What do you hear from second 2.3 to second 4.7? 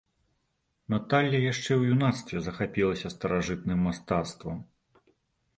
захапілася старажытным мастацтвам.